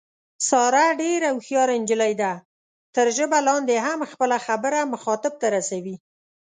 ساره 0.49 0.85
ډېره 1.01 1.27
هوښیاره 1.35 1.73
نجیلۍ 1.81 2.13
ده، 2.21 2.33
تر 2.95 3.05
ژبه 3.17 3.37
لاندې 3.47 3.75
هم 3.85 3.99
خپله 4.11 4.37
خبره 4.45 4.79
مخاطب 4.93 5.33
ته 5.41 5.47
رسوي. 5.55 5.95